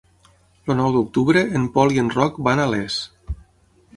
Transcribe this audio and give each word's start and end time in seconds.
El 0.67 0.71
nou 0.79 0.87
d'octubre 0.95 1.43
en 1.59 1.69
Pol 1.77 1.93
i 1.97 2.01
en 2.05 2.11
Roc 2.15 2.39
van 2.49 2.61
a 2.63 2.67
Les. 2.75 2.99